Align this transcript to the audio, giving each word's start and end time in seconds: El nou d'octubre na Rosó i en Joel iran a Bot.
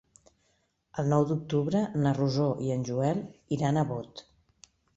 El 1.01 1.11
nou 1.11 1.25
d'octubre 1.31 1.81
na 2.05 2.15
Rosó 2.19 2.49
i 2.69 2.73
en 2.77 2.89
Joel 2.89 3.23
iran 3.59 3.79
a 3.79 3.85
Bot. 3.95 4.27